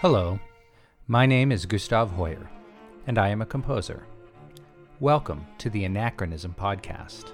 Hello, 0.00 0.38
my 1.08 1.26
name 1.26 1.50
is 1.50 1.66
Gustav 1.66 2.12
Hoyer, 2.12 2.48
and 3.08 3.18
I 3.18 3.30
am 3.30 3.42
a 3.42 3.46
composer. 3.46 4.06
Welcome 5.00 5.44
to 5.58 5.68
the 5.68 5.84
Anachronism 5.84 6.54
Podcast. 6.56 7.32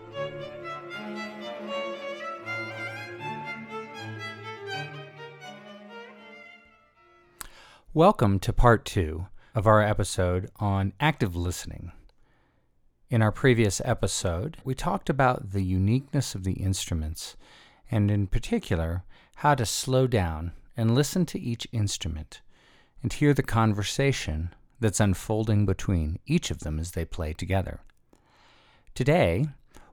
Welcome 7.93 8.39
to 8.39 8.53
part 8.55 8.87
two 8.87 9.27
of 9.55 9.67
our 9.67 9.83
episode 9.83 10.49
on 10.57 10.95
active 10.99 11.37
listening. 11.37 11.93
In 13.11 13.21
our 13.21 13.31
previous 13.31 13.83
episode, 13.85 14.57
we 14.65 14.75
talked 14.75 15.11
about 15.11 15.51
the 15.51 15.63
uniqueness 15.63 16.35
of 16.35 16.45
the 16.45 16.55
instruments, 16.55 17.37
and 17.91 18.11
in 18.11 18.27
particular, 18.27 19.05
how 19.37 19.55
to 19.55 19.67
slow 19.67 20.07
down 20.07 20.53
and 20.79 20.95
listen 20.95 21.27
to 21.27 21.39
each 21.39 21.69
instrument 21.71 22.41
and 23.05 23.13
hear 23.13 23.35
the 23.35 23.43
conversation 23.43 24.49
that's 24.81 24.99
unfolding 24.99 25.67
between 25.67 26.19
each 26.25 26.51
of 26.51 26.61
them 26.61 26.79
as 26.79 26.93
they 26.93 27.05
play 27.05 27.35
together. 27.35 27.81
Today, 28.95 29.45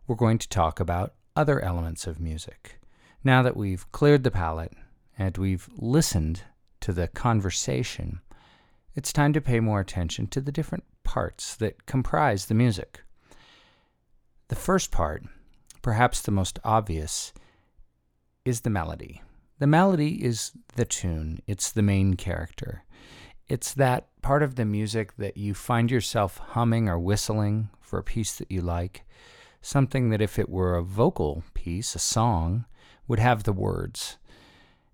we're 0.07 0.15
going 0.15 0.37
to 0.37 0.47
talk 0.47 0.79
about 0.79 1.13
other 1.35 1.59
elements 1.59 2.07
of 2.07 2.21
music. 2.21 2.79
Now 3.21 3.41
that 3.41 3.57
we've 3.57 3.91
cleared 3.91 4.23
the 4.23 4.31
palette 4.31 4.71
and 5.19 5.37
we've 5.37 5.67
listened 5.75 6.43
to 6.79 6.93
the 6.93 7.09
conversation, 7.09 8.21
it's 8.95 9.11
time 9.11 9.33
to 9.33 9.41
pay 9.41 9.59
more 9.59 9.81
attention 9.81 10.27
to 10.27 10.39
the 10.39 10.51
different 10.51 10.85
parts 11.03 11.57
that 11.57 11.85
comprise 11.85 12.45
the 12.45 12.53
music. 12.53 13.03
The 14.47 14.55
first 14.55 14.89
part, 14.89 15.25
perhaps 15.81 16.21
the 16.21 16.31
most 16.31 16.59
obvious, 16.63 17.33
is 18.45 18.61
the 18.61 18.69
melody. 18.69 19.21
The 19.61 19.67
melody 19.67 20.25
is 20.25 20.53
the 20.75 20.85
tune, 20.85 21.39
it's 21.45 21.71
the 21.71 21.83
main 21.83 22.15
character. 22.15 22.83
It's 23.47 23.75
that 23.75 24.07
part 24.23 24.41
of 24.41 24.55
the 24.55 24.65
music 24.65 25.17
that 25.17 25.37
you 25.37 25.53
find 25.53 25.91
yourself 25.91 26.39
humming 26.39 26.89
or 26.89 26.97
whistling 26.97 27.69
for 27.79 27.99
a 27.99 28.03
piece 28.03 28.35
that 28.39 28.51
you 28.51 28.61
like, 28.61 29.03
something 29.61 30.09
that 30.09 30.19
if 30.19 30.39
it 30.39 30.49
were 30.49 30.75
a 30.75 30.81
vocal 30.81 31.43
piece, 31.53 31.93
a 31.93 31.99
song, 31.99 32.65
would 33.07 33.19
have 33.19 33.43
the 33.43 33.53
words. 33.53 34.17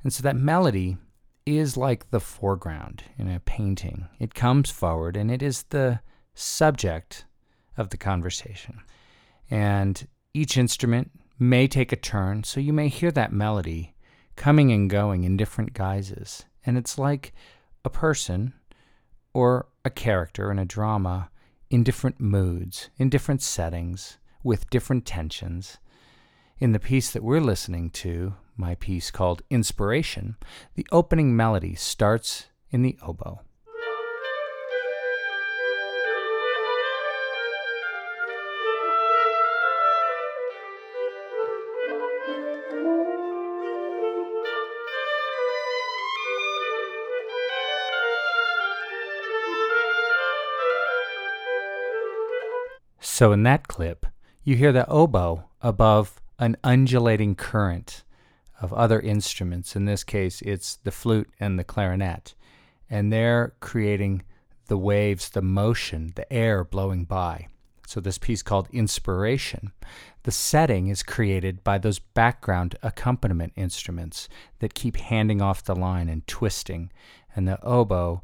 And 0.04 0.12
so 0.12 0.22
that 0.24 0.36
melody 0.36 0.98
is 1.46 1.78
like 1.78 2.10
the 2.10 2.20
foreground 2.20 3.04
in 3.18 3.30
a 3.30 3.40
painting. 3.40 4.10
It 4.20 4.34
comes 4.34 4.70
forward 4.70 5.16
and 5.16 5.32
it 5.32 5.42
is 5.42 5.64
the 5.70 6.02
subject 6.34 7.24
of 7.78 7.92
the 7.92 7.98
conversation 7.98 8.82
and 9.50 10.10
each 10.34 10.58
instrument 10.58 11.12
may 11.40 11.70
take 11.70 11.94
a 11.94 11.96
turn, 11.96 12.44
so 12.44 12.60
you 12.60 12.74
may 12.74 12.90
hear 12.90 13.12
that 13.12 13.32
melody 13.32 13.94
coming 14.38 14.72
and 14.72 14.90
going 14.90 15.26
in 15.26 15.36
different 15.36 15.74
guises. 15.74 16.46
And 16.66 16.78
it's 16.78 16.98
like 16.98 17.34
a 17.84 17.90
person 17.90 18.54
or 19.34 19.68
a 19.84 19.90
character 19.90 20.50
in 20.50 20.60
a 20.60 20.66
drama 20.66 21.30
in 21.70 21.84
different 21.84 22.22
moods, 22.22 22.90
in 22.98 23.10
different 23.10 23.42
settings, 23.42 24.18
with 24.44 24.70
different 24.70 25.06
tensions. 25.06 25.80
In 26.60 26.72
the 26.72 26.80
piece 26.80 27.12
that 27.12 27.24
we're 27.24 27.42
listening 27.42 27.90
to, 27.92 28.36
my 28.56 28.76
piece 28.76 29.12
called 29.12 29.42
Inspiration, 29.50 30.38
the 30.76 30.88
opening 30.92 31.36
melody 31.36 31.76
starts 31.76 32.48
in 32.72 32.82
the 32.82 32.98
oboe. 33.02 33.42
So 53.18 53.32
in 53.32 53.42
that 53.42 53.68
clip, 53.68 54.06
you 54.44 54.56
hear 54.56 54.72
the 54.72 54.88
oboe 54.88 55.46
above 55.60 56.22
an 56.38 56.56
undulating 56.64 57.34
current 57.34 58.04
of 58.62 58.72
other 58.72 59.00
instruments. 59.00 59.76
In 59.76 59.86
this 59.86 60.04
case, 60.04 60.44
it's 60.44 60.76
the 60.76 60.92
flute 60.92 61.28
and 61.40 61.58
the 61.58 61.64
clarinet. 61.64 62.36
And 62.92 63.12
they're 63.12 63.56
creating 63.60 64.22
the 64.68 64.78
waves, 64.78 65.32
the 65.32 65.42
motion, 65.42 66.14
the 66.16 66.32
air 66.32 66.64
blowing 66.64 67.06
by. 67.06 67.48
So, 67.88 68.00
this 68.00 68.20
piece 68.20 68.44
called 68.44 68.70
Inspiration, 68.72 69.72
the 70.22 70.32
setting 70.32 70.88
is 70.88 71.02
created 71.02 71.64
by 71.64 71.80
those 71.80 71.98
background 71.98 72.76
accompaniment 72.84 73.54
instruments 73.56 74.30
that 74.60 74.76
keep 74.76 74.96
handing 74.96 75.42
off 75.42 75.64
the 75.64 75.76
line 75.76 76.08
and 76.08 76.28
twisting. 76.28 76.92
And 77.36 77.48
the 77.48 77.60
oboe 77.64 78.22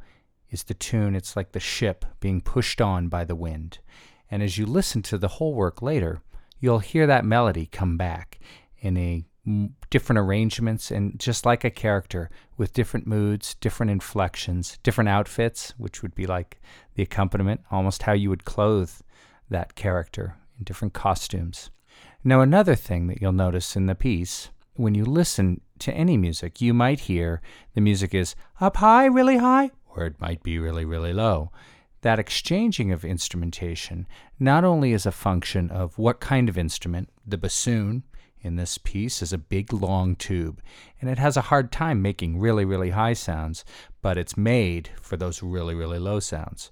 is 0.52 0.66
the 0.66 0.76
tune, 0.76 1.16
it's 1.16 1.36
like 1.36 1.53
the 1.53 1.59
ship 1.59 2.06
being 2.20 2.42
pushed 2.42 2.80
on 2.80 3.08
by 3.08 3.24
the 3.24 3.36
wind. 3.36 3.80
And 4.34 4.42
as 4.42 4.58
you 4.58 4.66
listen 4.66 5.04
to 5.04 5.20
the 5.20 5.28
whole 5.28 5.54
work 5.54 5.84
later, 5.84 6.20
you'll 6.60 6.80
hear 6.80 7.06
that 7.06 7.24
melody 7.24 7.68
come 7.68 7.98
back 7.98 8.40
in 8.80 8.98
a 8.98 9.24
different 9.92 10.18
arrangements 10.18 10.90
and 10.90 11.20
just 11.20 11.46
like 11.46 11.64
a 11.64 11.70
character 11.70 12.32
with 12.58 12.74
different 12.74 13.06
moods, 13.06 13.54
different 13.62 13.92
inflections, 13.92 14.80
different 14.82 15.10
outfits, 15.10 15.76
which 15.78 16.02
would 16.02 16.16
be 16.16 16.26
like 16.26 16.60
the 16.96 17.04
accompaniment, 17.04 17.62
almost 17.70 18.02
how 18.02 18.14
you 18.14 18.32
would 18.32 18.44
clothe 18.44 18.90
that 19.52 19.76
character 19.76 20.36
in 20.58 20.64
different 20.64 20.96
costumes. 20.96 21.70
Now, 22.24 22.42
another 22.42 22.74
thing 22.74 23.06
that 23.10 23.22
you'll 23.22 23.34
notice 23.34 23.76
in 23.76 23.86
the 23.86 23.94
piece, 23.94 24.50
when 24.74 24.96
you 24.96 25.06
listen 25.06 25.62
to 25.78 25.94
any 25.94 26.18
music, 26.18 26.60
you 26.60 26.74
might 26.74 27.02
hear 27.02 27.40
the 27.76 27.82
music 27.82 28.16
is 28.16 28.34
up 28.60 28.78
high, 28.78 29.06
really 29.06 29.38
high, 29.38 29.70
or 29.96 30.08
it 30.08 30.20
might 30.20 30.42
be 30.42 30.58
really, 30.58 30.86
really 30.86 31.14
low 31.14 31.52
that 32.03 32.19
exchanging 32.19 32.91
of 32.91 33.03
instrumentation 33.03 34.06
not 34.40 34.64
only 34.64 34.94
is 34.94 35.06
a 35.06 35.12
function 35.12 35.72
of 35.72 35.97
what 35.97 36.19
kind 36.19 36.47
of 36.47 36.58
instrument, 36.58 37.09
the 37.25 37.38
bassoon 37.38 38.03
in 38.41 38.58
this 38.58 38.78
piece 38.78 39.22
is 39.22 39.31
a 39.31 39.38
big 39.38 39.72
long 39.72 40.16
tube, 40.16 40.62
and 41.00 41.09
it 41.09 41.18
has 41.18 41.38
a 41.38 41.41
hard 41.50 41.72
time 41.72 42.02
making 42.02 42.38
really, 42.38 42.66
really 42.66 42.90
high 42.90 43.14
sounds, 43.14 43.64
but 44.02 44.18
it's 44.18 44.36
made 44.36 44.90
for 45.02 45.16
those 45.16 45.41
really, 45.41 45.74
really 45.74 45.97
low 45.97 46.19
sounds. 46.19 46.72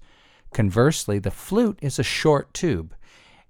Conversely, 0.53 1.17
the 1.17 1.31
flute 1.31 1.79
is 1.81 1.97
a 1.97 2.03
short 2.03 2.53
tube, 2.53 2.93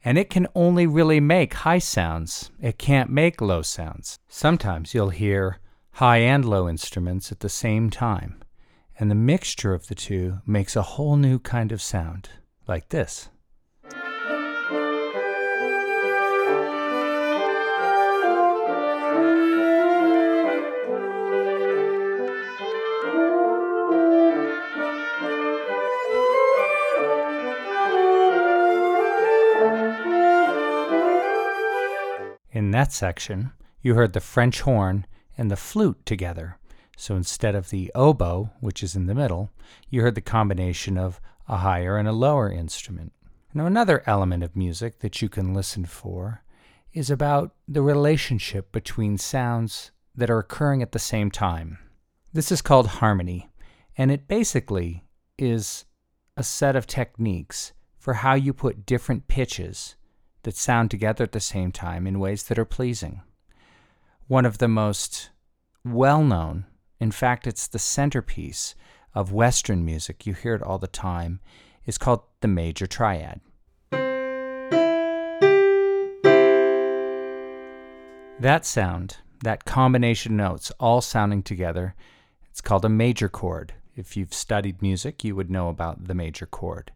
and 0.05 0.19
it 0.19 0.29
can 0.29 0.47
only 0.53 0.85
really 0.85 1.19
make 1.19 1.55
high 1.55 1.79
sounds. 1.79 2.51
It 2.61 2.77
can't 2.77 3.09
make 3.09 3.41
low 3.41 3.63
sounds. 3.63 4.19
Sometimes 4.27 4.93
you'll 4.93 5.09
hear 5.09 5.57
high 5.93 6.17
and 6.17 6.45
low 6.45 6.69
instruments 6.69 7.31
at 7.31 7.39
the 7.39 7.49
same 7.49 7.89
time 7.89 8.40
and 8.99 9.09
the 9.09 9.15
mixture 9.15 9.73
of 9.73 9.87
the 9.87 9.95
two 9.95 10.39
makes 10.45 10.75
a 10.75 10.81
whole 10.81 11.15
new 11.15 11.39
kind 11.39 11.71
of 11.71 11.81
sound, 11.81 12.29
like 12.67 12.89
this. 12.89 13.29
In 32.53 32.71
that 32.71 32.93
section, 32.93 33.51
you 33.81 33.95
heard 33.95 34.13
the 34.13 34.19
French 34.19 34.61
horn 34.61 35.05
and 35.37 35.49
the 35.49 35.55
flute 35.55 36.05
together. 36.05 36.57
So 36.97 37.15
instead 37.15 37.55
of 37.55 37.69
the 37.69 37.91
oboe, 37.95 38.51
which 38.59 38.83
is 38.83 38.95
in 38.95 39.07
the 39.07 39.15
middle, 39.15 39.49
you 39.89 40.01
heard 40.01 40.15
the 40.15 40.21
combination 40.21 40.97
of 40.97 41.19
a 41.47 41.57
higher 41.57 41.97
and 41.97 42.07
a 42.07 42.13
lower 42.13 42.51
instrument. 42.51 43.13
Now, 43.53 43.65
another 43.65 44.03
element 44.05 44.43
of 44.43 44.55
music 44.55 44.99
that 44.99 45.21
you 45.21 45.27
can 45.27 45.53
listen 45.53 45.85
for 45.85 46.43
is 46.93 47.09
about 47.09 47.53
the 47.67 47.81
relationship 47.81 48.71
between 48.71 49.17
sounds 49.17 49.91
that 50.15 50.29
are 50.29 50.39
occurring 50.39 50.81
at 50.81 50.91
the 50.91 50.99
same 50.99 51.31
time. 51.31 51.79
This 52.33 52.51
is 52.51 52.61
called 52.61 52.87
harmony, 52.87 53.49
and 53.97 54.11
it 54.11 54.27
basically 54.27 55.03
is 55.37 55.85
a 56.37 56.43
set 56.43 56.75
of 56.75 56.87
techniques 56.87 57.73
for 57.97 58.15
how 58.15 58.35
you 58.35 58.53
put 58.53 58.85
different 58.85 59.27
pitches 59.27 59.95
that 60.43 60.55
sound 60.55 60.89
together 60.89 61.23
at 61.23 61.33
the 61.33 61.39
same 61.39 61.71
time 61.71 62.07
in 62.07 62.19
ways 62.19 62.43
that 62.43 62.57
are 62.57 62.65
pleasing. 62.65 63.21
One 64.27 64.45
of 64.45 64.57
the 64.59 64.67
most 64.67 65.29
well 65.83 66.23
known 66.23 66.65
in 67.01 67.11
fact, 67.11 67.47
it's 67.47 67.67
the 67.67 67.79
centerpiece 67.79 68.75
of 69.15 69.33
Western 69.33 69.83
music. 69.83 70.27
You 70.27 70.35
hear 70.35 70.53
it 70.53 70.61
all 70.61 70.77
the 70.77 70.85
time. 70.85 71.39
It's 71.83 71.97
called 71.97 72.21
the 72.41 72.47
major 72.47 72.85
triad. 72.85 73.41
That 78.39 78.65
sound, 78.65 79.17
that 79.43 79.65
combination 79.65 80.33
of 80.33 80.51
notes, 80.51 80.71
all 80.79 81.01
sounding 81.01 81.41
together, 81.41 81.95
it's 82.51 82.61
called 82.61 82.85
a 82.85 82.89
major 82.89 83.29
chord. 83.29 83.73
If 83.95 84.15
you've 84.15 84.33
studied 84.33 84.83
music, 84.83 85.23
you 85.23 85.35
would 85.35 85.49
know 85.49 85.69
about 85.69 86.07
the 86.07 86.13
major 86.13 86.45
chord. 86.45 86.91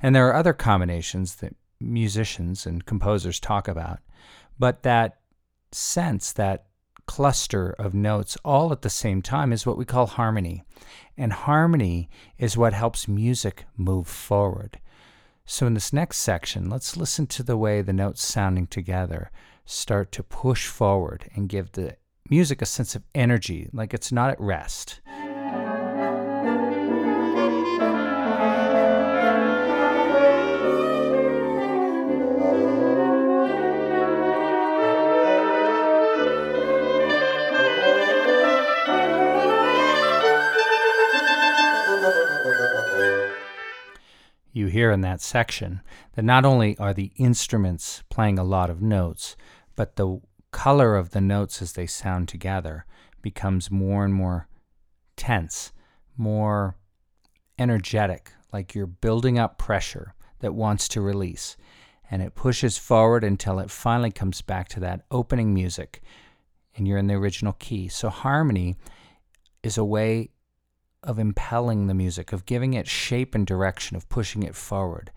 And 0.00 0.14
there 0.14 0.28
are 0.28 0.36
other 0.36 0.52
combinations 0.52 1.34
that 1.36 1.56
musicians 1.80 2.64
and 2.64 2.86
composers 2.86 3.40
talk 3.40 3.66
about, 3.66 3.98
but 4.56 4.84
that 4.84 5.18
sense, 5.72 6.32
that 6.34 6.66
cluster 7.06 7.70
of 7.78 7.94
notes 7.94 8.36
all 8.44 8.72
at 8.72 8.82
the 8.82 8.90
same 8.90 9.22
time 9.22 9.52
is 9.52 9.66
what 9.66 9.76
we 9.76 9.84
call 9.84 10.06
harmony. 10.06 10.62
And 11.16 11.32
harmony 11.32 12.08
is 12.38 12.56
what 12.56 12.72
helps 12.72 13.08
music 13.08 13.64
move 13.76 14.06
forward. 14.06 14.78
So, 15.44 15.66
in 15.66 15.74
this 15.74 15.92
next 15.92 16.18
section, 16.18 16.70
let's 16.70 16.96
listen 16.96 17.26
to 17.28 17.42
the 17.42 17.56
way 17.56 17.82
the 17.82 17.92
notes 17.92 18.26
sounding 18.26 18.66
together 18.66 19.30
start 19.64 20.12
to 20.12 20.22
push 20.22 20.66
forward 20.66 21.30
and 21.34 21.48
give 21.48 21.72
the 21.72 21.96
music 22.28 22.62
a 22.62 22.66
sense 22.66 22.94
of 22.94 23.02
energy, 23.14 23.68
like 23.72 23.92
it's 23.92 24.12
not 24.12 24.30
at 24.30 24.40
rest. 24.40 25.00
Hear 44.82 44.90
in 44.90 45.00
that 45.02 45.20
section 45.20 45.80
that 46.14 46.24
not 46.24 46.44
only 46.44 46.76
are 46.76 46.92
the 46.92 47.12
instruments 47.14 48.02
playing 48.10 48.36
a 48.36 48.42
lot 48.42 48.68
of 48.68 48.82
notes, 48.82 49.36
but 49.76 49.94
the 49.94 50.20
color 50.50 50.96
of 50.96 51.10
the 51.10 51.20
notes 51.20 51.62
as 51.62 51.74
they 51.74 51.86
sound 51.86 52.26
together 52.26 52.84
becomes 53.22 53.70
more 53.70 54.04
and 54.04 54.12
more 54.12 54.48
tense, 55.14 55.70
more 56.16 56.76
energetic, 57.60 58.32
like 58.52 58.74
you're 58.74 58.88
building 58.88 59.38
up 59.38 59.56
pressure 59.56 60.14
that 60.40 60.52
wants 60.52 60.88
to 60.88 61.00
release. 61.00 61.56
And 62.10 62.20
it 62.20 62.34
pushes 62.34 62.76
forward 62.76 63.22
until 63.22 63.60
it 63.60 63.70
finally 63.70 64.10
comes 64.10 64.42
back 64.42 64.68
to 64.70 64.80
that 64.80 65.02
opening 65.12 65.54
music, 65.54 66.02
and 66.74 66.88
you're 66.88 66.98
in 66.98 67.06
the 67.06 67.14
original 67.14 67.52
key. 67.52 67.86
So, 67.86 68.08
harmony 68.08 68.74
is 69.62 69.78
a 69.78 69.84
way 69.84 70.30
of 71.02 71.18
impelling 71.18 71.86
the 71.86 71.94
music, 71.94 72.32
of 72.32 72.46
giving 72.46 72.74
it 72.74 72.86
shape 72.86 73.34
and 73.34 73.46
direction, 73.46 73.96
of 73.96 74.08
pushing 74.08 74.42
it 74.42 74.54
forward. 74.54 75.10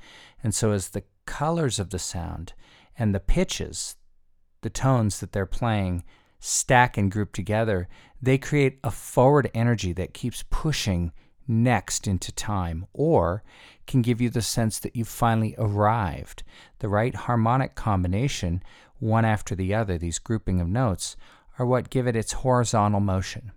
And 0.44 0.54
so, 0.54 0.72
as 0.72 0.90
the 0.90 1.04
colors 1.26 1.80
of 1.80 1.90
the 1.90 2.00
sound 2.00 2.54
and 2.98 3.14
the 3.14 3.20
pitches, 3.20 3.96
the 4.62 4.70
tones 4.70 5.20
that 5.20 5.32
they're 5.32 5.46
playing, 5.46 6.04
stack 6.40 6.98
and 6.98 7.12
group 7.12 7.34
together, 7.34 7.88
they 8.22 8.38
create 8.38 8.80
a 8.84 8.92
forward 8.92 9.50
energy 9.54 9.94
that 9.94 10.14
keeps 10.14 10.44
pushing 10.50 11.12
next 11.48 12.08
into 12.08 12.32
time, 12.32 12.88
or 12.94 13.44
can 13.86 14.02
give 14.02 14.20
you 14.20 14.30
the 14.30 14.42
sense 14.42 14.80
that 14.80 14.96
you've 14.96 15.08
finally 15.08 15.56
arrived. 15.58 16.44
The 16.80 16.90
right 16.90 17.14
harmonic 17.14 17.76
combination, 17.76 18.64
one 19.00 19.26
after 19.26 19.56
the 19.56 19.74
other, 19.74 19.98
these 19.98 20.20
grouping 20.20 20.60
of 20.60 20.68
notes, 20.68 21.16
are 21.60 21.66
what 21.66 21.90
give 21.90 22.08
it 22.08 22.16
its 22.16 22.34
horizontal 22.34 23.00
motion. 23.00 23.52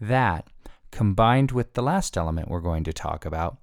That 0.00 0.48
combined 0.92 1.50
with 1.50 1.72
the 1.72 1.82
last 1.82 2.16
element 2.16 2.48
we're 2.48 2.60
going 2.60 2.84
to 2.84 2.92
talk 2.92 3.24
about, 3.24 3.58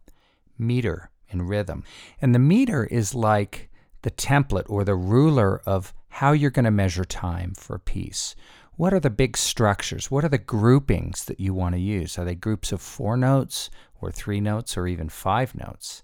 meter 0.57 1.09
and 1.31 1.47
rhythm. 1.47 1.83
And 2.21 2.35
the 2.35 2.39
meter 2.39 2.83
is 2.85 3.15
like 3.15 3.69
the 4.01 4.11
template 4.11 4.69
or 4.69 4.83
the 4.83 4.95
ruler 4.95 5.61
of 5.65 5.93
how 6.09 6.33
you're 6.33 6.49
going 6.49 6.65
to 6.65 6.71
measure 6.71 7.05
time 7.05 7.53
for 7.53 7.75
a 7.75 7.79
piece. 7.79 8.35
What 8.75 8.93
are 8.93 8.99
the 8.99 9.09
big 9.09 9.37
structures? 9.37 10.09
What 10.09 10.23
are 10.23 10.29
the 10.29 10.37
groupings 10.37 11.25
that 11.25 11.39
you 11.39 11.53
want 11.53 11.75
to 11.75 11.81
use? 11.81 12.17
Are 12.17 12.25
they 12.25 12.35
groups 12.35 12.71
of 12.71 12.81
four 12.81 13.15
notes 13.15 13.69
or 14.01 14.11
three 14.11 14.41
notes 14.41 14.75
or 14.77 14.87
even 14.87 15.09
five 15.09 15.53
notes? 15.53 16.01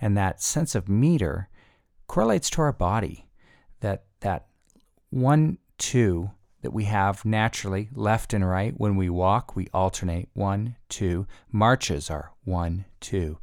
And 0.00 0.16
that 0.16 0.42
sense 0.42 0.74
of 0.74 0.88
meter 0.88 1.48
correlates 2.06 2.50
to 2.50 2.62
our 2.62 2.72
body. 2.72 3.26
That 3.80 4.04
that 4.20 4.46
one, 5.08 5.58
two, 5.78 6.30
that 6.62 6.72
we 6.72 6.84
have 6.84 7.24
naturally 7.24 7.88
left 7.94 8.34
and 8.34 8.48
right. 8.48 8.74
When 8.76 8.96
we 8.96 9.08
walk, 9.08 9.56
we 9.56 9.68
alternate 9.72 10.28
one, 10.34 10.76
two. 10.88 11.26
Marches 11.50 12.10
are 12.10 12.32
one, 12.44 12.84
two. 13.00 13.38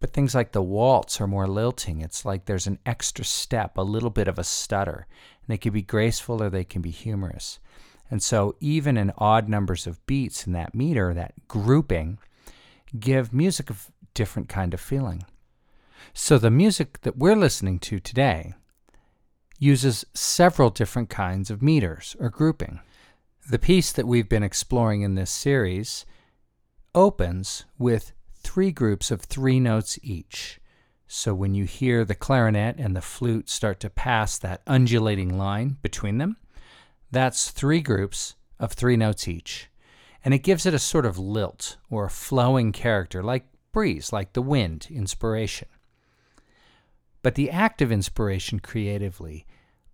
But 0.00 0.14
things 0.14 0.34
like 0.34 0.52
the 0.52 0.62
waltz 0.62 1.20
are 1.20 1.26
more 1.26 1.46
lilting. 1.46 2.00
It's 2.00 2.24
like 2.24 2.46
there's 2.46 2.66
an 2.66 2.78
extra 2.86 3.24
step, 3.24 3.76
a 3.76 3.82
little 3.82 4.08
bit 4.08 4.28
of 4.28 4.38
a 4.38 4.44
stutter. 4.44 5.06
And 5.42 5.48
they 5.48 5.58
can 5.58 5.72
be 5.72 5.82
graceful 5.82 6.42
or 6.42 6.48
they 6.48 6.64
can 6.64 6.80
be 6.80 6.90
humorous. 6.90 7.60
And 8.10 8.22
so, 8.22 8.56
even 8.58 8.96
in 8.96 9.12
odd 9.18 9.48
numbers 9.48 9.86
of 9.86 10.04
beats 10.06 10.46
in 10.46 10.52
that 10.54 10.74
meter, 10.74 11.14
that 11.14 11.34
grouping, 11.46 12.18
give 12.98 13.32
music 13.32 13.70
a 13.70 13.76
different 14.14 14.48
kind 14.48 14.74
of 14.74 14.80
feeling. 14.80 15.24
So, 16.12 16.38
the 16.38 16.50
music 16.50 17.02
that 17.02 17.18
we're 17.18 17.36
listening 17.36 17.78
to 17.80 18.00
today 18.00 18.54
uses 19.60 20.06
several 20.14 20.70
different 20.70 21.10
kinds 21.10 21.50
of 21.50 21.62
meters 21.62 22.16
or 22.18 22.30
grouping. 22.30 22.80
The 23.48 23.58
piece 23.58 23.92
that 23.92 24.08
we've 24.08 24.28
been 24.28 24.42
exploring 24.42 25.02
in 25.02 25.14
this 25.14 25.30
series 25.30 26.06
opens 26.94 27.66
with 27.78 28.12
three 28.34 28.72
groups 28.72 29.10
of 29.10 29.20
three 29.20 29.60
notes 29.60 29.98
each. 30.02 30.60
So 31.06 31.34
when 31.34 31.54
you 31.54 31.64
hear 31.64 32.04
the 32.04 32.14
clarinet 32.14 32.76
and 32.78 32.96
the 32.96 33.02
flute 33.02 33.50
start 33.50 33.80
to 33.80 33.90
pass 33.90 34.38
that 34.38 34.62
undulating 34.66 35.36
line 35.36 35.76
between 35.82 36.18
them, 36.18 36.36
that's 37.10 37.50
three 37.50 37.80
groups 37.80 38.36
of 38.58 38.72
three 38.72 38.96
notes 38.96 39.28
each. 39.28 39.68
And 40.24 40.32
it 40.32 40.42
gives 40.42 40.64
it 40.64 40.74
a 40.74 40.78
sort 40.78 41.04
of 41.04 41.18
lilt 41.18 41.76
or 41.90 42.06
a 42.06 42.10
flowing 42.10 42.72
character, 42.72 43.22
like 43.22 43.46
breeze, 43.72 44.12
like 44.12 44.32
the 44.32 44.42
wind, 44.42 44.86
inspiration. 44.90 45.68
But 47.22 47.34
the 47.34 47.50
act 47.50 47.82
of 47.82 47.92
inspiration 47.92 48.60
creatively 48.60 49.46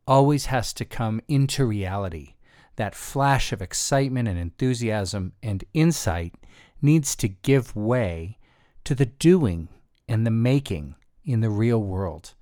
always 0.07 0.47
has 0.47 0.73
to 0.75 0.85
come 0.85 1.21
into 1.29 1.65
reality. 1.65 2.35
That 2.77 2.95
flash 2.95 3.53
of 3.53 3.63
excitement 3.63 4.29
and 4.29 4.39
enthusiasm 4.39 5.33
and 5.43 5.65
insight 5.75 6.35
needs 6.81 7.17
to 7.17 7.29
give 7.29 7.75
way 7.75 8.39
to 8.85 8.95
the 8.95 9.07
doing 9.07 9.69
and 10.09 10.27
the 10.27 10.31
making 10.31 10.95
in 11.25 11.41
the 11.41 11.51
real 11.51 11.83
world. 11.83 12.35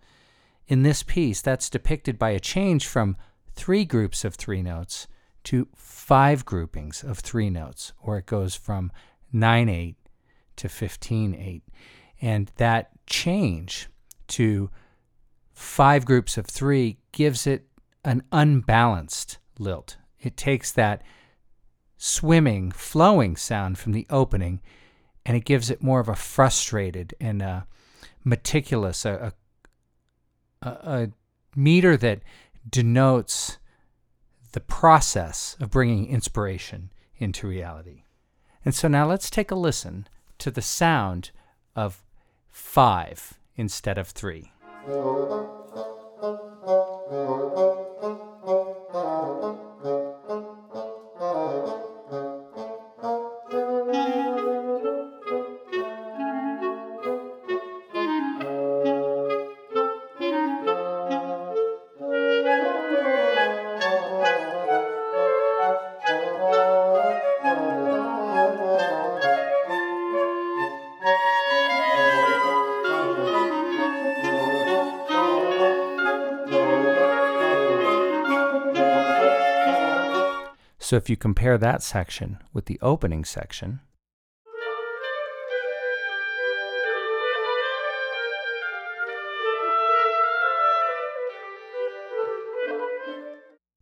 In 0.67 0.83
this 0.83 1.03
piece, 1.03 1.41
that's 1.41 1.71
depicted 1.71 2.19
by 2.19 2.31
a 2.31 2.41
change 2.41 2.87
from 2.87 3.17
three 3.55 3.85
groups 3.85 4.25
of 4.25 4.35
three 4.35 4.63
notes 4.63 5.07
to 5.45 5.69
five 5.75 6.45
groupings 6.45 7.03
of 7.03 7.19
three 7.19 7.51
notes, 7.51 7.93
or 8.03 8.19
it 8.19 8.27
goes 8.27 8.55
from 8.55 8.91
9 9.33 9.69
8 9.69 9.97
to 10.57 10.69
15 10.69 11.35
8. 11.35 11.63
And 12.21 12.51
that 12.57 12.91
change 13.07 13.89
to 14.29 14.71
five 15.53 16.05
groups 16.05 16.37
of 16.37 16.47
three 16.47 16.99
gives 17.13 17.47
it 17.47 17.67
an 18.05 18.23
unbalanced 18.33 19.39
lilt. 19.59 19.97
It 20.21 20.37
takes 20.37 20.73
that 20.73 21.03
swimming, 21.97 22.71
flowing 22.71 23.37
sound 23.37 23.79
from 23.79 23.93
the 23.93 24.07
opening 24.11 24.61
and 25.27 25.37
it 25.37 25.45
gives 25.45 25.71
it 25.71 25.83
more 25.83 26.01
of 26.01 26.09
a 26.09 26.15
frustrated 26.15 27.15
and 27.21 27.41
uh, 27.41 27.47
a 27.47 27.67
meticulous, 28.25 29.05
a, 29.05 29.33
a, 30.63 30.69
a 30.69 31.11
meter 31.57 31.97
that 31.97 32.21
denotes 32.69 33.59
the 34.53 34.61
process 34.61 35.57
of 35.61 35.71
bringing 35.71 36.07
inspiration 36.07 36.91
into 37.17 37.47
reality. 37.47 38.03
And 38.65 38.75
so 38.75 38.89
now 38.89 39.07
let's 39.07 39.31
take 39.31 39.51
a 39.51 39.57
listen 39.57 40.07
to 40.39 40.51
the 40.51 40.63
sound 40.63 41.31
of 41.75 42.03
five 42.51 43.35
instead 43.57 43.99
of 43.99 44.09
three. 44.09 44.53
So 80.85 80.97
if 80.97 81.09
you 81.09 81.17
compare 81.17 81.57
that 81.57 81.83
section 81.83 82.41
with 82.53 82.67
the 82.67 82.79
opening 82.83 83.25
section, 83.25 83.81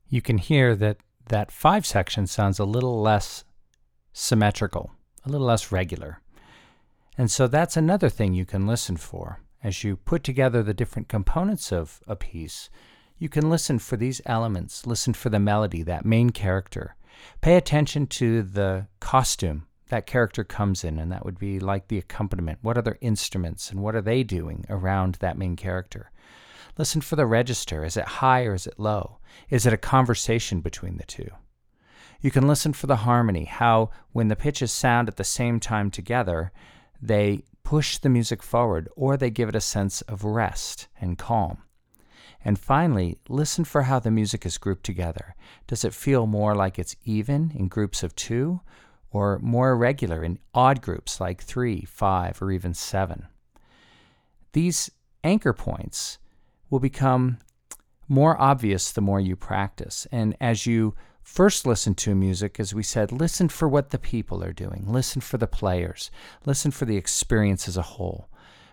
you 0.08 0.22
can 0.22 0.38
hear 0.38 0.76
that 0.76 0.98
that 1.26 1.50
five 1.50 1.84
section 1.84 2.28
sounds 2.28 2.60
a 2.60 2.64
little 2.64 3.02
less 3.02 3.42
symmetrical, 4.12 4.92
a 5.26 5.28
little 5.28 5.48
less 5.48 5.72
regular. 5.72 6.20
And 7.18 7.28
so 7.28 7.48
that's 7.48 7.76
another 7.76 8.10
thing 8.10 8.32
you 8.32 8.46
can 8.46 8.64
listen 8.64 8.96
for. 8.96 9.40
As 9.64 9.82
you 9.82 9.96
put 9.96 10.22
together 10.22 10.62
the 10.62 10.72
different 10.72 11.08
components 11.08 11.72
of 11.72 12.00
a 12.06 12.14
piece, 12.14 12.70
you 13.22 13.28
can 13.28 13.48
listen 13.48 13.78
for 13.78 13.96
these 13.96 14.20
elements, 14.26 14.84
listen 14.84 15.14
for 15.14 15.30
the 15.30 15.38
melody, 15.38 15.84
that 15.84 16.04
main 16.04 16.30
character. 16.30 16.96
Pay 17.40 17.54
attention 17.54 18.04
to 18.08 18.42
the 18.42 18.88
costume 18.98 19.68
that 19.90 20.08
character 20.08 20.42
comes 20.42 20.82
in, 20.82 20.98
and 20.98 21.12
that 21.12 21.24
would 21.24 21.38
be 21.38 21.60
like 21.60 21.86
the 21.86 21.98
accompaniment. 21.98 22.58
What 22.62 22.76
are 22.76 22.82
their 22.82 22.98
instruments 23.00 23.70
and 23.70 23.80
what 23.80 23.94
are 23.94 24.00
they 24.00 24.24
doing 24.24 24.64
around 24.68 25.18
that 25.20 25.38
main 25.38 25.54
character? 25.54 26.10
Listen 26.76 27.00
for 27.00 27.14
the 27.14 27.24
register. 27.24 27.84
Is 27.84 27.96
it 27.96 28.06
high 28.06 28.42
or 28.42 28.54
is 28.54 28.66
it 28.66 28.76
low? 28.76 29.18
Is 29.48 29.66
it 29.66 29.72
a 29.72 29.76
conversation 29.76 30.60
between 30.60 30.96
the 30.96 31.04
two? 31.04 31.30
You 32.20 32.32
can 32.32 32.48
listen 32.48 32.72
for 32.72 32.88
the 32.88 32.96
harmony, 33.06 33.44
how 33.44 33.90
when 34.10 34.26
the 34.26 34.34
pitches 34.34 34.72
sound 34.72 35.06
at 35.06 35.16
the 35.16 35.22
same 35.22 35.60
time 35.60 35.92
together, 35.92 36.50
they 37.00 37.44
push 37.62 37.98
the 37.98 38.08
music 38.08 38.42
forward 38.42 38.88
or 38.96 39.16
they 39.16 39.30
give 39.30 39.48
it 39.48 39.54
a 39.54 39.60
sense 39.60 40.00
of 40.02 40.24
rest 40.24 40.88
and 41.00 41.16
calm. 41.16 41.62
And 42.44 42.58
finally, 42.58 43.18
listen 43.28 43.64
for 43.64 43.82
how 43.82 43.98
the 43.98 44.10
music 44.10 44.44
is 44.44 44.58
grouped 44.58 44.84
together. 44.84 45.34
Does 45.66 45.84
it 45.84 45.94
feel 45.94 46.26
more 46.26 46.54
like 46.54 46.78
it's 46.78 46.96
even 47.04 47.52
in 47.54 47.68
groups 47.68 48.02
of 48.02 48.16
two, 48.16 48.60
or 49.10 49.38
more 49.40 49.70
irregular 49.70 50.24
in 50.24 50.38
odd 50.54 50.80
groups 50.80 51.20
like 51.20 51.42
three, 51.42 51.84
five, 51.84 52.40
or 52.42 52.50
even 52.50 52.74
seven? 52.74 53.26
These 54.52 54.90
anchor 55.22 55.52
points 55.52 56.18
will 56.70 56.80
become 56.80 57.38
more 58.08 58.40
obvious 58.40 58.90
the 58.90 59.00
more 59.00 59.20
you 59.20 59.36
practice. 59.36 60.06
And 60.10 60.36
as 60.40 60.66
you 60.66 60.94
first 61.22 61.66
listen 61.66 61.94
to 61.94 62.14
music, 62.14 62.58
as 62.58 62.74
we 62.74 62.82
said, 62.82 63.12
listen 63.12 63.48
for 63.48 63.68
what 63.68 63.90
the 63.90 63.98
people 63.98 64.42
are 64.42 64.52
doing, 64.52 64.84
listen 64.86 65.20
for 65.20 65.38
the 65.38 65.46
players, 65.46 66.10
listen 66.44 66.70
for 66.70 66.84
the 66.84 66.96
experience 66.96 67.68
as 67.68 67.76
a 67.76 67.82
whole. 67.82 68.28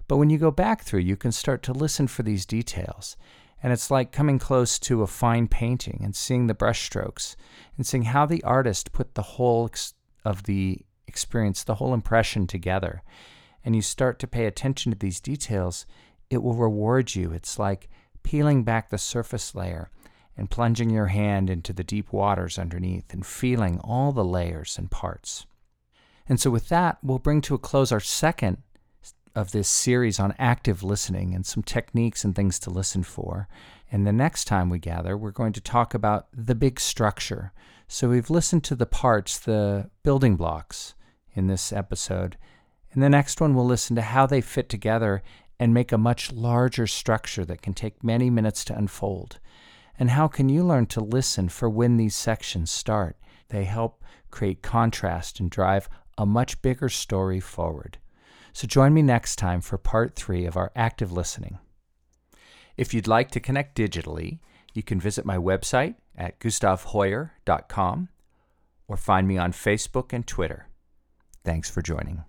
But 0.08 0.18
when 0.18 0.30
you 0.30 0.40
go 0.40 0.52
back 0.52 0.82
through, 0.82 1.02
you 1.02 1.16
can 1.16 1.32
start 1.32 1.62
to 1.64 1.74
listen 1.74 2.08
for 2.08 2.24
these 2.24 2.46
details. 2.46 3.16
And 3.62 3.74
it's 3.74 3.92
like 3.92 4.12
coming 4.12 4.40
close 4.40 4.80
to 4.80 5.02
a 5.02 5.08
fine 5.08 5.48
painting 5.48 6.02
and 6.04 6.16
seeing 6.16 6.48
the 6.48 6.56
brushstrokes 6.56 7.36
and 7.76 7.86
seeing 7.86 8.04
how 8.04 8.26
the 8.26 8.44
artist 8.44 8.94
put 8.94 9.16
the 9.16 9.22
whole 9.22 9.66
ex- 9.66 9.94
of 10.24 10.44
the 10.44 10.80
experience, 11.08 11.64
the 11.64 11.76
whole 11.76 11.94
impression 11.94 12.48
together. 12.48 13.04
And 13.66 13.76
you 13.76 13.82
start 13.82 14.20
to 14.20 14.28
pay 14.28 14.46
attention 14.46 14.92
to 14.92 14.98
these 14.98 15.20
details 15.20 15.86
it 16.30 16.44
will 16.44 16.54
reward 16.54 17.16
you. 17.16 17.32
It's 17.32 17.58
like 17.58 17.90
peeling 18.24 18.64
back 18.64 18.90
the 18.90 18.98
surface 18.98 19.56
layer 19.56 19.90
and 20.38 20.50
plunging 20.50 20.90
your 20.90 21.08
hand 21.08 21.50
into 21.50 21.74
the 21.74 21.84
deep 21.84 22.14
waters 22.14 22.58
underneath 22.58 23.12
and 23.14 23.26
feeling 23.26 23.80
all 23.80 24.12
the 24.12 24.24
layers 24.24 24.78
and 24.78 24.90
parts. 24.90 25.46
And 26.28 26.40
so, 26.40 26.52
with 26.52 26.70
that, 26.70 27.00
we'll 27.02 27.20
bring 27.20 27.42
to 27.42 27.56
a 27.56 27.60
close 27.60 27.92
our 27.92 28.00
second 28.00 28.62
of 29.40 29.52
this 29.52 29.70
series 29.70 30.20
on 30.20 30.36
active 30.38 30.84
listening 30.84 31.34
and 31.34 31.46
some 31.46 31.64
techniques 31.64 32.24
and 32.24 32.36
things 32.36 32.60
to 32.60 32.70
listen 32.70 33.04
for. 33.04 33.48
And 33.92 34.06
the 34.06 34.14
next 34.14 34.46
time 34.46 34.70
we 34.70 34.80
gather, 34.80 35.18
we're 35.18 35.32
going 35.32 35.54
to 35.54 35.62
talk 35.62 35.94
about 35.94 36.28
the 36.34 36.56
big 36.56 36.80
structure. 36.80 37.54
So, 37.88 38.10
we've 38.10 38.30
listened 38.30 38.64
to 38.66 38.76
the 38.76 38.86
parts, 38.86 39.40
the 39.40 39.90
building 40.04 40.36
blocks 40.36 40.94
in 41.34 41.48
this 41.48 41.74
episode. 41.74 42.38
In 42.92 43.02
the 43.02 43.10
next 43.10 43.42
one, 43.42 43.56
we'll 43.56 43.66
listen 43.66 43.96
to 43.96 44.02
how 44.02 44.28
they 44.28 44.42
fit 44.42 44.70
together 44.70 45.24
and 45.60 45.74
make 45.74 45.92
a 45.92 45.98
much 45.98 46.32
larger 46.32 46.88
structure 46.88 47.44
that 47.46 47.62
can 47.62 47.74
take 47.74 48.04
many 48.04 48.30
minutes 48.30 48.64
to 48.66 48.78
unfold? 48.78 49.40
And 50.00 50.12
how 50.12 50.28
can 50.28 50.48
you 50.48 50.64
learn 50.64 50.86
to 50.88 51.02
listen 51.02 51.50
for 51.50 51.70
when 51.70 51.98
these 51.98 52.16
sections 52.16 52.72
start? 52.72 53.18
They 53.50 53.66
help 53.66 54.04
create 54.32 54.62
contrast 54.62 55.40
and 55.40 55.50
drive 55.50 55.90
a 56.18 56.26
much 56.26 56.62
bigger 56.62 56.88
story 56.88 57.40
forward. 57.40 57.98
So 58.54 58.68
join 58.68 58.94
me 58.94 59.02
next 59.02 59.38
time 59.38 59.62
for 59.62 59.78
part 59.78 60.16
three 60.16 60.46
of 60.46 60.58
our 60.58 60.72
active 60.76 61.12
listening. 61.12 61.60
If 62.78 62.94
you'd 62.94 63.08
like 63.08 63.32
to 63.32 63.40
connect 63.40 63.78
digitally, 63.78 64.40
you 64.74 64.84
can 64.84 65.00
visit 65.00 65.26
my 65.26 65.38
website 65.38 65.96
at 66.16 66.40
gustavhoyer.com 66.40 68.10
or 68.88 68.98
find 68.98 69.28
me 69.28 69.38
on 69.38 69.52
Facebook 69.52 70.14
and 70.14 70.26
Twitter. 70.26 70.68
Thanks 71.44 71.70
for 71.70 71.82
joining. 71.82 72.24